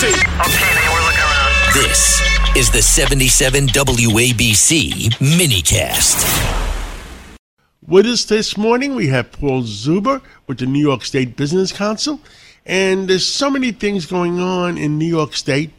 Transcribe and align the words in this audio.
WABC. 0.00 0.06
Okay, 0.06 0.74
man, 0.74 0.92
we're 0.94 1.04
looking 1.04 1.20
around. 1.20 1.74
This 1.74 2.22
is 2.56 2.70
the 2.70 2.80
77 2.80 3.66
WABC 3.66 5.10
minicast. 5.18 6.16
With 7.86 8.06
us 8.06 8.24
this 8.24 8.56
morning, 8.56 8.94
we 8.94 9.08
have 9.08 9.30
Paul 9.30 9.62
Zuber 9.62 10.22
with 10.46 10.58
the 10.58 10.64
New 10.64 10.80
York 10.80 11.04
State 11.04 11.36
Business 11.36 11.70
Council. 11.70 12.18
And 12.64 13.08
there's 13.08 13.26
so 13.26 13.50
many 13.50 13.72
things 13.72 14.06
going 14.06 14.40
on 14.40 14.78
in 14.78 14.96
New 14.96 15.04
York 15.06 15.34
State 15.34 15.70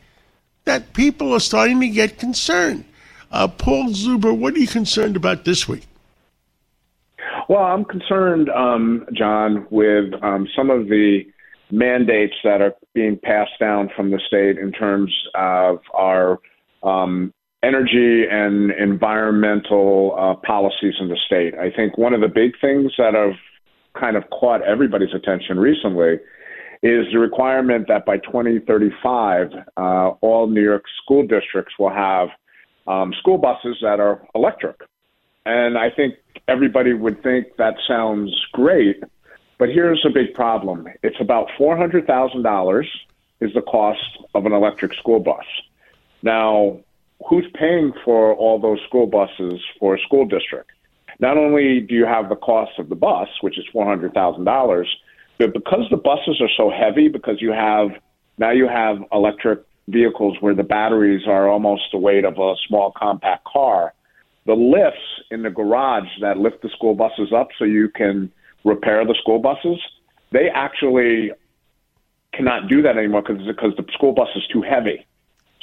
that 0.65 0.93
people 0.93 1.33
are 1.33 1.39
starting 1.39 1.79
to 1.79 1.87
get 1.87 2.19
concerned. 2.19 2.85
Uh, 3.31 3.47
Paul 3.47 3.85
Zuber, 3.85 4.37
what 4.37 4.53
are 4.53 4.59
you 4.59 4.67
concerned 4.67 5.15
about 5.15 5.45
this 5.45 5.67
week? 5.67 5.87
Well, 7.49 7.63
I'm 7.63 7.85
concerned, 7.85 8.49
um, 8.49 9.07
John, 9.13 9.65
with 9.71 10.13
um, 10.21 10.47
some 10.55 10.69
of 10.69 10.89
the 10.89 11.25
mandates 11.71 12.35
that 12.43 12.61
are 12.61 12.73
being 12.93 13.17
passed 13.17 13.57
down 13.59 13.89
from 13.95 14.11
the 14.11 14.19
state 14.27 14.57
in 14.57 14.71
terms 14.71 15.13
of 15.35 15.79
our 15.93 16.39
um, 16.83 17.33
energy 17.63 18.25
and 18.29 18.71
environmental 18.71 20.15
uh, 20.17 20.35
policies 20.45 20.95
in 20.99 21.07
the 21.07 21.17
state. 21.25 21.53
I 21.55 21.71
think 21.71 21.97
one 21.97 22.13
of 22.13 22.21
the 22.21 22.27
big 22.27 22.53
things 22.59 22.91
that 22.97 23.13
have 23.13 23.35
kind 23.99 24.15
of 24.15 24.23
caught 24.29 24.61
everybody's 24.63 25.13
attention 25.13 25.59
recently 25.59 26.19
is 26.83 27.05
the 27.11 27.19
requirement 27.19 27.87
that 27.87 28.05
by 28.05 28.17
2035, 28.17 29.51
uh, 29.77 29.81
all 30.21 30.47
New 30.47 30.63
York 30.63 30.83
school 31.03 31.25
districts 31.27 31.73
will 31.77 31.91
have 31.91 32.29
um, 32.87 33.13
school 33.19 33.37
buses 33.37 33.77
that 33.81 33.99
are 33.99 34.25
electric. 34.33 34.77
And 35.45 35.77
I 35.77 35.89
think 35.91 36.15
everybody 36.47 36.93
would 36.93 37.21
think 37.21 37.47
that 37.57 37.75
sounds 37.87 38.33
great, 38.53 39.03
but 39.61 39.69
here's 39.69 40.03
a 40.07 40.09
big 40.09 40.33
problem. 40.33 40.87
It's 41.03 41.21
about 41.21 41.47
$400,000 41.59 42.85
is 43.41 43.53
the 43.53 43.61
cost 43.61 44.17
of 44.33 44.47
an 44.47 44.53
electric 44.53 44.91
school 44.95 45.19
bus. 45.19 45.45
Now, 46.23 46.79
who's 47.29 47.45
paying 47.53 47.93
for 48.03 48.33
all 48.33 48.57
those 48.57 48.79
school 48.87 49.05
buses 49.05 49.61
for 49.79 49.93
a 49.93 49.99
school 49.99 50.25
district? 50.25 50.71
Not 51.19 51.37
only 51.37 51.79
do 51.79 51.93
you 51.93 52.07
have 52.07 52.27
the 52.27 52.37
cost 52.37 52.71
of 52.79 52.89
the 52.89 52.95
bus, 52.95 53.27
which 53.41 53.59
is 53.59 53.65
$400,000, 53.71 54.85
but 55.37 55.53
because 55.53 55.85
the 55.91 55.97
buses 55.97 56.41
are 56.41 56.49
so 56.57 56.71
heavy, 56.71 57.07
because 57.07 57.39
you 57.39 57.51
have 57.51 57.89
now 58.39 58.49
you 58.49 58.67
have 58.67 58.97
electric 59.11 59.59
vehicles 59.87 60.37
where 60.39 60.55
the 60.55 60.63
batteries 60.63 61.27
are 61.27 61.47
almost 61.47 61.83
the 61.91 61.99
weight 61.99 62.25
of 62.25 62.39
a 62.39 62.55
small 62.67 62.91
compact 62.97 63.43
car, 63.43 63.93
the 64.47 64.55
lifts 64.55 65.21
in 65.29 65.43
the 65.43 65.51
garage 65.51 66.09
that 66.19 66.37
lift 66.37 66.63
the 66.63 66.69
school 66.69 66.95
buses 66.95 67.31
up 67.31 67.49
so 67.59 67.63
you 67.63 67.87
can 67.89 68.31
repair 68.63 69.05
the 69.05 69.15
school 69.21 69.39
buses, 69.39 69.79
they 70.31 70.49
actually 70.49 71.31
cannot 72.33 72.67
do 72.67 72.81
that 72.81 72.97
anymore 72.97 73.21
because 73.21 73.45
because 73.45 73.73
the 73.77 73.85
school 73.93 74.13
bus 74.13 74.29
is 74.35 74.43
too 74.51 74.61
heavy. 74.61 75.05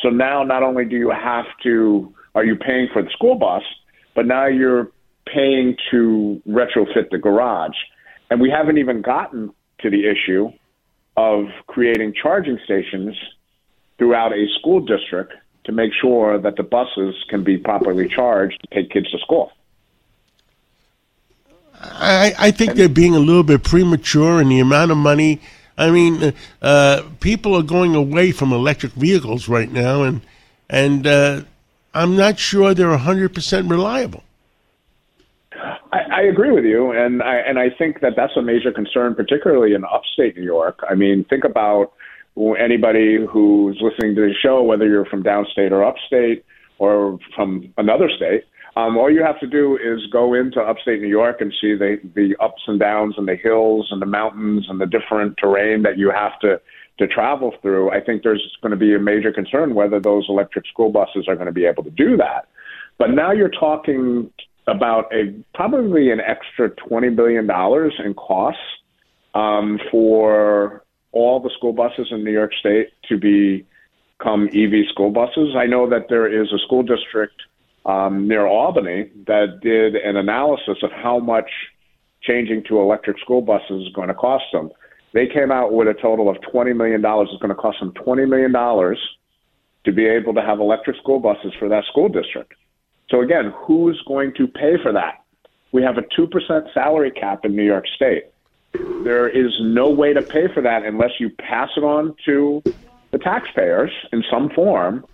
So 0.00 0.10
now 0.10 0.44
not 0.44 0.62
only 0.62 0.84
do 0.84 0.96
you 0.96 1.10
have 1.10 1.46
to 1.64 2.14
are 2.34 2.44
you 2.44 2.56
paying 2.56 2.88
for 2.92 3.02
the 3.02 3.10
school 3.10 3.34
bus, 3.34 3.62
but 4.14 4.26
now 4.26 4.46
you're 4.46 4.90
paying 5.26 5.76
to 5.90 6.40
retrofit 6.48 7.10
the 7.10 7.18
garage. 7.18 7.76
And 8.30 8.40
we 8.40 8.50
haven't 8.50 8.78
even 8.78 9.02
gotten 9.02 9.52
to 9.80 9.90
the 9.90 10.06
issue 10.06 10.50
of 11.16 11.46
creating 11.66 12.14
charging 12.20 12.58
stations 12.64 13.16
throughout 13.98 14.32
a 14.32 14.46
school 14.58 14.80
district 14.80 15.32
to 15.64 15.72
make 15.72 15.92
sure 16.00 16.38
that 16.38 16.56
the 16.56 16.62
buses 16.62 17.14
can 17.28 17.42
be 17.42 17.58
properly 17.58 18.08
charged 18.08 18.60
to 18.60 18.74
take 18.74 18.90
kids 18.90 19.10
to 19.10 19.18
school. 19.18 19.50
I, 21.80 22.34
I 22.38 22.50
think 22.50 22.74
they're 22.74 22.88
being 22.88 23.14
a 23.14 23.20
little 23.20 23.42
bit 23.42 23.62
premature 23.62 24.40
in 24.40 24.48
the 24.48 24.60
amount 24.60 24.90
of 24.90 24.96
money. 24.96 25.40
I 25.76 25.90
mean, 25.90 26.34
uh, 26.60 27.02
people 27.20 27.54
are 27.56 27.62
going 27.62 27.94
away 27.94 28.32
from 28.32 28.52
electric 28.52 28.92
vehicles 28.92 29.48
right 29.48 29.70
now, 29.70 30.02
and 30.02 30.20
and 30.68 31.06
uh, 31.06 31.42
I'm 31.94 32.16
not 32.16 32.38
sure 32.38 32.74
they're 32.74 32.96
100% 32.96 33.70
reliable. 33.70 34.22
I, 35.92 36.00
I 36.12 36.20
agree 36.22 36.50
with 36.50 36.64
you, 36.64 36.90
and 36.90 37.22
I 37.22 37.36
and 37.36 37.58
I 37.58 37.70
think 37.70 38.00
that 38.00 38.14
that's 38.16 38.36
a 38.36 38.42
major 38.42 38.72
concern, 38.72 39.14
particularly 39.14 39.74
in 39.74 39.84
upstate 39.84 40.36
New 40.36 40.44
York. 40.44 40.80
I 40.88 40.94
mean, 40.94 41.24
think 41.24 41.44
about 41.44 41.92
anybody 42.58 43.24
who's 43.24 43.80
listening 43.80 44.14
to 44.16 44.22
the 44.22 44.34
show, 44.42 44.62
whether 44.62 44.86
you're 44.86 45.06
from 45.06 45.22
downstate 45.22 45.70
or 45.72 45.84
upstate 45.84 46.44
or 46.78 47.18
from 47.34 47.72
another 47.78 48.08
state. 48.10 48.44
Um, 48.78 48.96
all 48.96 49.10
you 49.10 49.24
have 49.24 49.40
to 49.40 49.46
do 49.48 49.76
is 49.76 50.06
go 50.12 50.34
into 50.34 50.60
upstate 50.60 51.00
New 51.00 51.08
York 51.08 51.40
and 51.40 51.52
see 51.60 51.74
the 51.74 51.96
the 52.14 52.36
ups 52.38 52.62
and 52.68 52.78
downs 52.78 53.14
and 53.18 53.26
the 53.26 53.34
hills 53.34 53.88
and 53.90 54.00
the 54.00 54.06
mountains 54.06 54.66
and 54.68 54.80
the 54.80 54.86
different 54.86 55.36
terrain 55.36 55.82
that 55.82 55.98
you 55.98 56.12
have 56.12 56.38
to 56.42 56.60
to 57.00 57.08
travel 57.08 57.52
through. 57.60 57.90
I 57.90 58.00
think 58.00 58.22
there's 58.22 58.56
going 58.62 58.70
to 58.70 58.76
be 58.76 58.94
a 58.94 59.00
major 59.00 59.32
concern 59.32 59.74
whether 59.74 59.98
those 59.98 60.26
electric 60.28 60.64
school 60.68 60.92
buses 60.92 61.26
are 61.26 61.34
going 61.34 61.46
to 61.46 61.52
be 61.52 61.64
able 61.64 61.82
to 61.82 61.90
do 61.90 62.16
that. 62.18 62.46
But 62.98 63.10
now 63.10 63.32
you're 63.32 63.50
talking 63.50 64.30
about 64.68 65.12
a 65.12 65.34
probably 65.54 66.12
an 66.12 66.20
extra 66.20 66.70
twenty 66.70 67.10
billion 67.10 67.48
dollars 67.48 67.94
in 68.04 68.14
costs 68.14 68.62
um, 69.34 69.80
for 69.90 70.84
all 71.10 71.40
the 71.40 71.50
school 71.56 71.72
buses 71.72 72.12
in 72.12 72.22
New 72.22 72.30
York 72.30 72.52
State 72.60 72.90
to 73.08 73.16
become 73.16 74.46
EV 74.54 74.86
school 74.92 75.10
buses. 75.10 75.56
I 75.56 75.66
know 75.66 75.90
that 75.90 76.06
there 76.08 76.28
is 76.28 76.52
a 76.52 76.58
school 76.58 76.84
district 76.84 77.42
um, 77.88 78.28
near 78.28 78.46
Albany 78.46 79.10
that 79.26 79.60
did 79.62 79.96
an 79.96 80.16
analysis 80.16 80.76
of 80.82 80.92
how 80.92 81.18
much 81.18 81.50
changing 82.22 82.62
to 82.68 82.78
electric 82.78 83.18
school 83.18 83.40
buses 83.40 83.86
is 83.86 83.92
going 83.94 84.08
to 84.08 84.14
cost 84.14 84.44
them. 84.52 84.70
They 85.14 85.26
came 85.26 85.50
out 85.50 85.72
with 85.72 85.88
a 85.88 85.94
total 85.94 86.28
of 86.28 86.36
$20 86.52 86.76
million. 86.76 87.00
It's 87.02 87.40
going 87.40 87.48
to 87.48 87.54
cost 87.54 87.80
them 87.80 87.92
$20 87.92 88.28
million 88.28 88.52
to 88.52 89.92
be 89.92 90.06
able 90.06 90.34
to 90.34 90.42
have 90.42 90.60
electric 90.60 90.98
school 90.98 91.18
buses 91.18 91.52
for 91.58 91.68
that 91.70 91.84
school 91.90 92.10
district. 92.10 92.52
So, 93.08 93.22
again, 93.22 93.54
who's 93.56 94.00
going 94.06 94.34
to 94.36 94.46
pay 94.46 94.74
for 94.82 94.92
that? 94.92 95.24
We 95.72 95.82
have 95.82 95.96
a 95.96 96.02
2% 96.02 96.74
salary 96.74 97.10
cap 97.10 97.46
in 97.46 97.56
New 97.56 97.64
York 97.64 97.86
State. 97.96 98.24
There 99.02 99.28
is 99.30 99.50
no 99.60 99.88
way 99.88 100.12
to 100.12 100.20
pay 100.20 100.52
for 100.52 100.62
that 100.62 100.84
unless 100.84 101.12
you 101.18 101.30
pass 101.30 101.70
it 101.74 101.84
on 101.84 102.14
to 102.26 102.62
the 103.12 103.18
taxpayers 103.18 103.90
in 104.12 104.22
some 104.30 104.50
form, 104.50 105.06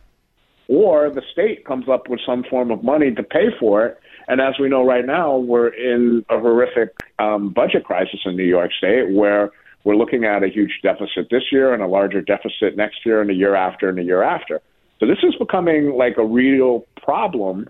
or 0.69 1.11
the 1.11 1.23
state 1.33 1.65
comes 1.65 1.89
up 1.89 2.09
with 2.09 2.21
some 2.25 2.45
form 2.45 2.71
of 2.71 2.83
money 2.83 3.15
to 3.15 3.23
pay 3.23 3.49
for 3.59 3.87
it. 3.87 3.99
And 4.29 4.41
as 4.41 4.55
we 4.59 4.69
know 4.69 4.85
right 4.85 5.05
now, 5.05 5.37
we're 5.37 5.69
in 5.69 6.25
a 6.31 6.39
horrific 6.39 6.97
um, 7.19 7.51
budget 7.51 7.85
crisis 7.85 8.21
in 8.25 8.37
New 8.37 8.45
York 8.45 8.71
State 8.73 9.13
where 9.13 9.51
we're 9.85 9.97
looking 9.97 10.25
at 10.25 10.43
a 10.43 10.49
huge 10.49 10.81
deficit 10.83 11.29
this 11.31 11.53
year 11.53 11.75
and 11.75 11.83
a 11.83 11.87
larger 11.87 12.23
deficit 12.23 12.77
next 12.77 13.05
year 13.05 13.21
and 13.21 13.29
the 13.29 13.35
year 13.35 13.55
after 13.55 13.89
and 13.89 13.99
the 13.99 14.03
year 14.03 14.23
after. 14.23 14.63
So 14.99 15.07
this 15.07 15.19
is 15.23 15.35
becoming 15.39 15.93
like 15.93 16.17
a 16.17 16.25
real 16.25 16.87
problem. 17.03 17.69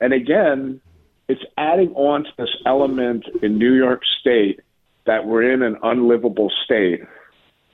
And 0.00 0.12
again, 0.12 0.80
it's 1.28 1.40
adding 1.56 1.94
on 1.94 2.24
to 2.24 2.30
this 2.36 2.54
element 2.66 3.24
in 3.42 3.58
New 3.58 3.72
York 3.72 4.02
State 4.20 4.60
that 5.06 5.26
we're 5.26 5.50
in 5.50 5.62
an 5.62 5.78
unlivable 5.82 6.50
state 6.64 7.00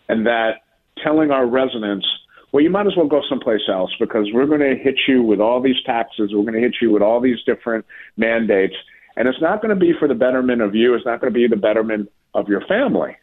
and 0.08 0.26
that 0.26 0.62
telling 1.02 1.30
our 1.30 1.46
residents, 1.46 2.06
well, 2.52 2.62
you 2.62 2.70
might 2.70 2.86
as 2.86 2.96
well 2.96 3.06
go 3.06 3.22
someplace 3.28 3.62
else 3.68 3.90
because 3.98 4.26
we're 4.32 4.46
going 4.46 4.60
to 4.60 4.74
hit 4.74 4.96
you 5.06 5.22
with 5.22 5.40
all 5.40 5.60
these 5.60 5.80
taxes. 5.84 6.30
We're 6.32 6.42
going 6.42 6.54
to 6.54 6.60
hit 6.60 6.76
you 6.80 6.90
with 6.90 7.02
all 7.02 7.20
these 7.20 7.38
different 7.46 7.84
mandates. 8.16 8.74
And 9.16 9.28
it's 9.28 9.40
not 9.40 9.62
going 9.62 9.74
to 9.74 9.80
be 9.80 9.92
for 9.98 10.08
the 10.08 10.14
betterment 10.14 10.62
of 10.62 10.74
you. 10.74 10.94
It's 10.94 11.04
not 11.04 11.20
going 11.20 11.32
to 11.32 11.38
be 11.38 11.46
the 11.46 11.60
betterment 11.60 12.10
of 12.34 12.48
your 12.48 12.62
family. 12.62 13.16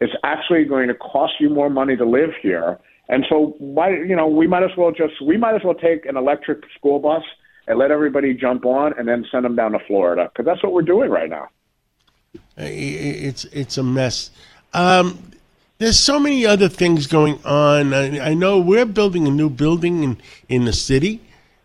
It's 0.00 0.12
actually 0.22 0.64
going 0.64 0.88
to 0.88 0.94
cost 0.94 1.34
you 1.40 1.48
more 1.48 1.70
money 1.70 1.96
to 1.96 2.04
live 2.04 2.30
here. 2.42 2.78
And 3.08 3.24
so, 3.28 3.54
why, 3.58 3.90
you 3.90 4.16
know, 4.16 4.26
we 4.26 4.46
might 4.46 4.64
as 4.64 4.70
well 4.76 4.90
just, 4.90 5.20
we 5.22 5.36
might 5.36 5.54
as 5.54 5.60
well 5.62 5.74
take 5.74 6.06
an 6.06 6.16
electric 6.16 6.64
school 6.76 6.98
bus 6.98 7.22
and 7.66 7.78
let 7.78 7.90
everybody 7.90 8.34
jump 8.34 8.64
on 8.64 8.92
and 8.98 9.08
then 9.08 9.24
send 9.30 9.44
them 9.44 9.56
down 9.56 9.72
to 9.72 9.78
Florida 9.86 10.30
because 10.32 10.44
that's 10.44 10.62
what 10.62 10.72
we're 10.72 10.82
doing 10.82 11.10
right 11.10 11.30
now. 11.30 11.48
It's 12.56 13.44
it's 13.46 13.78
a 13.78 13.82
mess. 13.82 14.30
Um, 14.72 15.18
there's 15.84 15.98
so 15.98 16.18
many 16.18 16.46
other 16.46 16.68
things 16.68 17.06
going 17.06 17.38
on. 17.44 17.92
I, 17.92 18.30
I, 18.30 18.34
know 18.34 18.58
we're 18.58 18.86
building 18.86 19.28
a 19.28 19.30
new 19.30 19.50
building 19.50 20.02
in 20.02 20.16
in 20.48 20.64
the 20.64 20.72
city, 20.72 21.20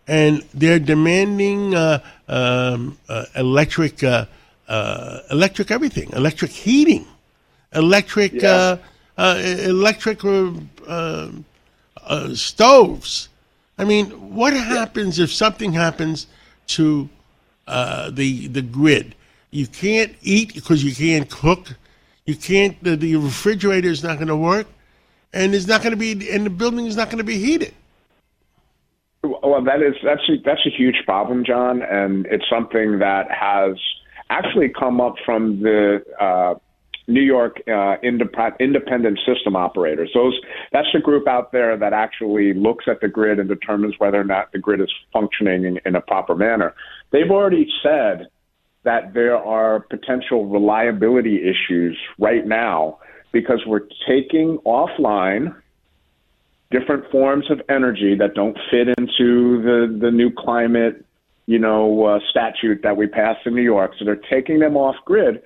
and 0.07 0.43
they're 0.53 0.79
demanding 0.79 1.73
uh, 1.73 2.03
um, 2.27 2.97
uh, 3.07 3.25
electric 3.35 4.03
uh, 4.03 4.25
uh 4.67 5.21
electric 5.31 5.71
everything, 5.71 6.09
electric 6.11 6.51
heating, 6.51 7.05
electric 7.73 8.33
yeah. 8.33 8.49
Uh, 8.49 8.77
uh, 9.17 9.37
electric 9.63 10.19
stoves. 12.33 13.29
I 13.77 13.85
mean, 13.85 14.07
what 14.35 14.53
happens 14.53 15.19
if 15.19 15.31
something 15.31 15.71
happens 15.71 16.27
to 16.67 17.09
the 17.67 18.47
the 18.47 18.61
grid? 18.61 19.15
You 19.51 19.65
can't 19.65 20.13
eat 20.21 20.53
because 20.53 20.83
you 20.83 20.93
can't 20.93 21.29
cook. 21.29 21.75
You 22.29 22.35
can't. 22.35 22.81
The, 22.83 22.95
the 22.95 23.15
refrigerator 23.15 23.89
is 23.89 24.03
not 24.03 24.17
going 24.17 24.27
to 24.27 24.35
work, 24.37 24.67
and 25.33 25.55
it's 25.55 25.65
not 25.65 25.81
going 25.81 25.93
to 25.93 25.97
be. 25.97 26.29
And 26.29 26.45
the 26.45 26.51
building 26.51 26.85
is 26.85 26.95
not 26.95 27.07
going 27.07 27.17
to 27.17 27.23
be 27.23 27.39
heated. 27.39 27.73
Well, 29.23 29.63
that 29.63 29.81
is 29.81 29.95
that's 30.03 30.21
a, 30.29 30.33
that's 30.45 30.63
a 30.63 30.69
huge 30.69 30.97
problem, 31.05 31.43
John, 31.43 31.81
and 31.81 32.27
it's 32.27 32.45
something 32.47 32.99
that 32.99 33.31
has 33.31 33.77
actually 34.29 34.69
come 34.69 35.01
up 35.01 35.15
from 35.25 35.61
the 35.61 36.03
uh, 36.21 36.53
New 37.07 37.23
York 37.23 37.63
uh, 37.65 37.97
indep- 38.03 38.59
independent 38.59 39.17
system 39.25 39.55
operators. 39.55 40.11
Those 40.13 40.39
that's 40.71 40.89
the 40.93 40.99
group 40.99 41.27
out 41.27 41.51
there 41.51 41.77
that 41.77 41.93
actually 41.93 42.53
looks 42.53 42.85
at 42.87 43.01
the 43.01 43.07
grid 43.07 43.39
and 43.39 43.49
determines 43.49 43.95
whether 43.97 44.21
or 44.21 44.23
not 44.23 44.51
the 44.51 44.59
grid 44.59 44.81
is 44.81 44.93
functioning 45.11 45.65
in, 45.65 45.79
in 45.83 45.95
a 45.95 46.01
proper 46.01 46.35
manner. 46.35 46.75
They've 47.09 47.31
already 47.31 47.67
said 47.81 48.27
that 48.83 49.13
there 49.13 49.37
are 49.37 49.81
potential 49.81 50.45
reliability 50.45 51.41
issues 51.43 51.97
right 52.17 52.45
now 52.45 52.99
because 53.31 53.59
we're 53.67 53.87
taking 54.07 54.57
offline 54.65 55.55
different 56.71 57.09
forms 57.11 57.49
of 57.51 57.61
energy 57.69 58.15
that 58.15 58.33
don't 58.35 58.57
fit 58.71 58.87
into 58.97 59.61
the 59.61 59.97
the 59.99 60.11
new 60.11 60.31
climate, 60.31 61.03
you 61.45 61.59
know, 61.59 62.05
uh, 62.05 62.19
statute 62.29 62.81
that 62.83 62.95
we 62.95 63.07
passed 63.07 63.45
in 63.45 63.55
New 63.55 63.61
York. 63.61 63.91
So 63.99 64.05
they're 64.05 64.15
taking 64.15 64.59
them 64.59 64.77
off 64.77 64.95
grid 65.05 65.41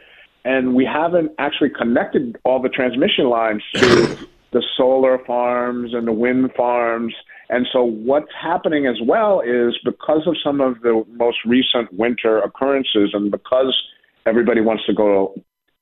and 0.45 0.75
we 0.75 0.86
haven't 0.86 1.31
actually 1.39 1.69
connected 1.69 2.38
all 2.44 2.62
the 2.62 2.69
transmission 2.69 3.29
lines 3.29 3.63
to 3.75 4.27
the 4.53 4.63
solar 4.77 5.19
farms 5.25 5.94
and 5.94 6.07
the 6.07 6.13
wind 6.13 6.51
farms. 6.55 7.13
And 7.50 7.67
so 7.73 7.83
what's 7.83 8.31
happening 8.41 8.85
as 8.85 8.95
well 9.05 9.41
is 9.41 9.77
because 9.83 10.21
of 10.27 10.35
some 10.44 10.61
of 10.61 10.81
the 10.81 11.03
most 11.11 11.38
recent 11.45 11.91
winter 11.94 12.39
occurrences 12.39 13.11
and 13.13 13.29
because 13.31 13.75
everybody 14.25 14.61
wants 14.61 14.85
to 14.85 14.94
go 14.94 15.35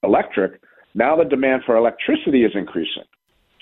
electric, 0.03 0.61
now 0.95 1.15
the 1.15 1.25
demand 1.25 1.63
for 1.65 1.75
electricity 1.75 2.43
is 2.43 2.51
increasing. 2.55 3.03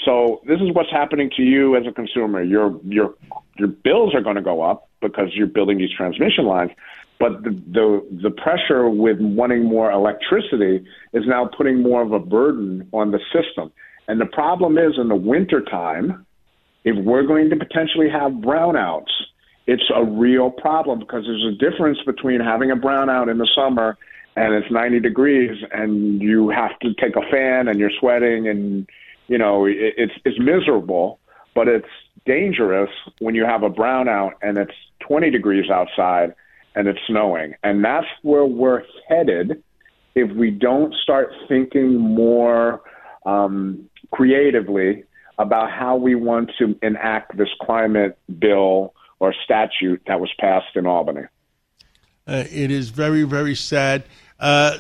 So 0.06 0.42
this 0.48 0.60
is 0.62 0.74
what's 0.74 0.92
happening 0.92 1.30
to 1.36 1.44
you 1.44 1.76
as 1.76 1.84
a 1.86 1.92
consumer. 1.92 2.42
Your 2.42 2.80
your 2.86 3.16
your 3.58 3.68
bills 3.68 4.16
are 4.16 4.22
going 4.22 4.38
to 4.38 4.42
go 4.42 4.62
up 4.62 4.88
because 5.02 5.30
you're 5.34 5.48
building 5.48 5.78
these 5.78 5.92
transmission 5.96 6.46
lines, 6.46 6.72
but 7.20 7.44
the, 7.44 7.50
the 7.50 8.20
the 8.24 8.32
pressure 8.32 8.90
with 8.90 9.18
wanting 9.20 9.66
more 9.66 9.92
electricity 9.92 10.86
is 11.14 11.24
now 11.28 11.50
putting 11.58 11.84
more 11.84 12.02
of 12.02 12.14
a 12.14 12.20
burden 12.20 12.88
on 12.94 13.12
the 13.12 13.20
system. 13.34 13.72
And 14.10 14.20
the 14.20 14.26
problem 14.26 14.80
is 14.80 14.94
in 14.98 15.08
the 15.08 15.16
wintertime, 15.16 16.26
if 16.84 16.96
we're 17.06 17.28
going 17.28 17.52
to 17.52 17.56
potentially 17.56 18.10
have 18.10 18.32
brownouts, 18.32 19.12
it's 19.68 19.84
a 19.96 20.04
real 20.04 20.50
problem 20.50 20.98
because 20.98 21.26
there's 21.26 21.46
a 21.46 21.56
difference 21.58 22.00
between 22.08 22.42
having 22.42 22.72
a 22.72 22.76
brownout 22.76 23.30
in 23.30 23.38
the 23.38 23.48
summer 23.56 24.00
and 24.36 24.56
it's 24.56 24.72
90 24.72 25.00
degrees 25.02 25.64
and 25.72 26.20
you 26.24 26.50
have 26.50 26.72
to 26.80 26.96
take 26.96 27.16
a 27.16 27.32
fan 27.32 27.68
and 27.68 27.80
you're 27.80 27.92
sweating 28.00 28.48
and 28.48 28.90
you 29.28 29.38
know 29.38 29.66
it, 29.66 29.78
it's 29.78 30.14
it's 30.26 30.40
miserable, 30.40 31.20
but 31.54 31.68
it's 31.68 31.88
dangerous 32.26 32.90
when 33.20 33.36
you 33.36 33.46
have 33.46 33.62
a 33.62 33.70
brownout 33.70 34.32
and 34.42 34.58
it's 34.58 34.74
20 35.08 35.30
degrees 35.30 35.70
outside 35.70 36.34
and 36.74 36.88
it's 36.88 37.00
snowing. 37.06 37.54
And 37.62 37.86
that's 37.86 38.08
where 38.24 38.46
we're 38.46 38.82
headed 39.08 39.64
if 40.16 40.36
we 40.36 40.50
don't 40.50 40.96
start 40.96 41.32
thinking 41.48 41.96
more 42.00 42.82
um, 43.26 43.90
creatively 44.12 45.04
about 45.38 45.72
how 45.72 45.96
we 45.96 46.16
want 46.16 46.52
to 46.60 46.78
enact 46.82 47.38
this 47.38 47.50
climate 47.62 48.18
bill 48.40 48.94
or 49.20 49.34
statute 49.44 50.02
that 50.08 50.20
was 50.20 50.30
passed 50.40 50.76
in 50.76 50.86
Albany. 50.86 51.24
Uh, 52.28 52.44
it 52.52 52.72
is 52.72 52.90
very, 52.90 53.24
very 53.24 53.56
sad. 53.56 54.04
Uh, 54.40 54.78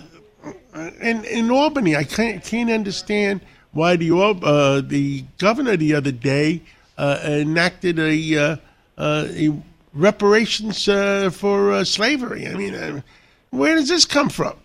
in, 1.01 1.23
in 1.25 1.49
Albany, 1.49 1.95
I 1.95 2.03
can't, 2.03 2.43
can't 2.43 2.69
understand 2.69 3.41
why 3.71 3.95
the 3.95 4.15
uh, 4.15 4.81
the 4.81 5.23
governor 5.37 5.77
the 5.77 5.93
other 5.95 6.11
day 6.11 6.61
uh, 6.97 7.19
enacted 7.23 7.99
a, 7.99 8.37
uh, 8.37 8.55
uh, 8.97 9.27
a 9.29 9.53
reparations 9.93 10.85
for 10.85 11.85
slavery. 11.85 12.47
I 12.47 12.53
mean, 12.55 13.03
where 13.51 13.75
does 13.75 13.89
this 13.89 14.05
come 14.05 14.29
from? 14.29 14.57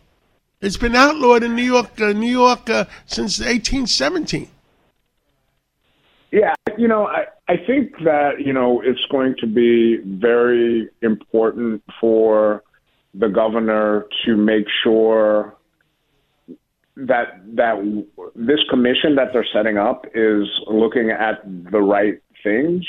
It's 0.61 0.77
been 0.77 0.95
outlawed 0.95 1.43
in 1.43 1.55
New 1.55 1.63
York, 1.65 2.01
uh, 2.01 2.13
New 2.13 2.31
York 2.31 2.71
uh, 2.71 2.85
since 3.07 3.39
1817. 3.39 4.49
Yeah, 6.31 6.55
you 6.77 6.89
know, 6.89 7.07
I, 7.07 7.27
I 7.49 7.57
think 7.65 7.93
that, 8.05 8.41
you 8.45 8.53
know, 8.53 8.81
it's 8.85 9.05
going 9.11 9.37
to 9.41 9.47
be 9.47 9.99
very 10.05 10.89
important 11.03 11.83
for 12.01 12.65
the 13.15 13.29
governor 13.29 14.07
to 14.25 14.37
make 14.37 14.65
sure 14.83 15.57
that 16.97 17.41
that 17.57 17.77
this 18.35 18.61
commission 18.71 19.17
that 19.17 19.29
they're 19.33 19.47
setting 19.53 19.79
up 19.79 20.07
is 20.15 20.47
looking 20.67 21.11
at 21.11 21.43
the 21.45 21.81
right 21.81 22.21
things. 22.43 22.85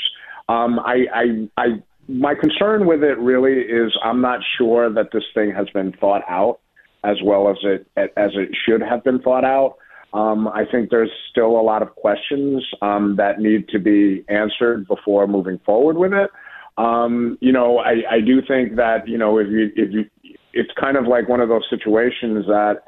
Um, 0.48 0.78
I, 0.78 1.04
I 1.14 1.48
I 1.56 1.66
my 2.08 2.34
concern 2.34 2.86
with 2.86 3.02
it 3.02 3.18
really 3.18 3.60
is 3.62 3.96
I'm 4.02 4.20
not 4.20 4.40
sure 4.58 4.92
that 4.92 5.08
this 5.12 5.24
thing 5.34 5.52
has 5.52 5.68
been 5.70 5.92
thought 5.92 6.22
out 6.28 6.60
as 7.06 7.16
well 7.22 7.48
as 7.48 7.56
it 7.62 7.86
as 7.96 8.32
it 8.34 8.50
should 8.66 8.82
have 8.82 9.04
been 9.04 9.20
thought 9.20 9.44
out. 9.44 9.76
Um, 10.12 10.48
I 10.48 10.64
think 10.70 10.90
there's 10.90 11.10
still 11.30 11.58
a 11.60 11.62
lot 11.62 11.82
of 11.82 11.94
questions 11.94 12.64
um, 12.82 13.16
that 13.16 13.38
need 13.38 13.68
to 13.68 13.78
be 13.78 14.24
answered 14.28 14.86
before 14.88 15.26
moving 15.26 15.58
forward 15.64 15.96
with 15.96 16.12
it. 16.12 16.30
Um, 16.78 17.38
you 17.40 17.52
know, 17.52 17.78
I, 17.78 18.02
I 18.10 18.20
do 18.20 18.42
think 18.46 18.76
that 18.76 19.08
you 19.08 19.18
know 19.18 19.38
if 19.38 19.48
you 19.48 19.70
if 19.76 19.92
you 19.92 20.34
it's 20.52 20.70
kind 20.80 20.96
of 20.96 21.06
like 21.06 21.28
one 21.28 21.40
of 21.40 21.48
those 21.48 21.64
situations 21.70 22.46
that 22.46 22.82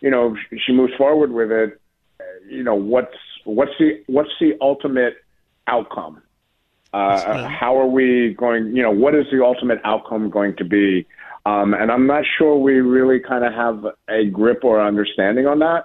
you 0.00 0.10
know 0.10 0.36
she 0.66 0.72
moves 0.72 0.94
forward 0.96 1.32
with 1.32 1.50
it. 1.50 1.80
You 2.48 2.62
know 2.62 2.74
what's 2.74 3.14
what's 3.44 3.72
the 3.78 4.02
what's 4.06 4.30
the 4.40 4.52
ultimate 4.60 5.14
outcome? 5.66 6.22
Uh, 6.92 7.46
how 7.48 7.78
are 7.78 7.86
we 7.86 8.34
going? 8.38 8.74
You 8.74 8.82
know, 8.82 8.90
what 8.90 9.14
is 9.14 9.26
the 9.30 9.44
ultimate 9.44 9.78
outcome 9.84 10.30
going 10.30 10.56
to 10.56 10.64
be? 10.64 11.06
Um, 11.48 11.72
and 11.72 11.90
I'm 11.90 12.06
not 12.06 12.24
sure 12.36 12.58
we 12.58 12.74
really 12.74 13.20
kind 13.20 13.42
of 13.42 13.54
have 13.54 13.94
a 14.08 14.26
grip 14.26 14.64
or 14.64 14.84
understanding 14.84 15.46
on 15.46 15.60
that. 15.60 15.84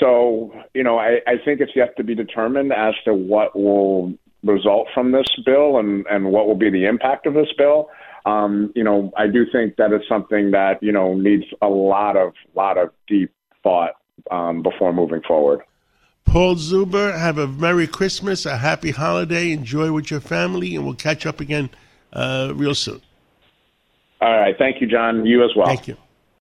So, 0.00 0.52
you 0.74 0.82
know, 0.82 0.98
I, 0.98 1.20
I 1.26 1.36
think 1.44 1.60
it's 1.60 1.72
yet 1.74 1.96
to 1.96 2.04
be 2.04 2.14
determined 2.14 2.72
as 2.72 2.94
to 3.06 3.14
what 3.14 3.56
will 3.56 4.12
result 4.44 4.88
from 4.92 5.12
this 5.12 5.26
bill 5.46 5.78
and, 5.78 6.04
and 6.10 6.30
what 6.30 6.46
will 6.46 6.56
be 6.56 6.70
the 6.70 6.84
impact 6.84 7.26
of 7.26 7.32
this 7.32 7.48
bill. 7.56 7.88
Um, 8.26 8.70
you 8.74 8.84
know, 8.84 9.10
I 9.16 9.28
do 9.28 9.46
think 9.50 9.76
that 9.76 9.92
it's 9.92 10.06
something 10.08 10.50
that, 10.50 10.82
you 10.82 10.92
know, 10.92 11.14
needs 11.14 11.44
a 11.62 11.68
lot 11.68 12.16
of, 12.18 12.34
lot 12.54 12.76
of 12.76 12.90
deep 13.06 13.32
thought 13.62 13.92
um, 14.30 14.62
before 14.62 14.92
moving 14.92 15.22
forward. 15.26 15.60
Paul 16.26 16.56
Zuber, 16.56 17.18
have 17.18 17.38
a 17.38 17.46
Merry 17.46 17.86
Christmas, 17.86 18.44
a 18.44 18.58
Happy 18.58 18.90
Holiday, 18.90 19.52
enjoy 19.52 19.90
with 19.90 20.10
your 20.10 20.20
family, 20.20 20.76
and 20.76 20.84
we'll 20.84 20.94
catch 20.94 21.24
up 21.24 21.40
again 21.40 21.70
uh, 22.12 22.52
real 22.54 22.74
soon. 22.74 23.00
All 24.20 24.38
right. 24.38 24.56
Thank 24.58 24.80
you, 24.80 24.86
John. 24.86 25.24
You 25.26 25.44
as 25.44 25.50
well. 25.54 25.66
Thank 25.66 25.88
you. 25.88 25.96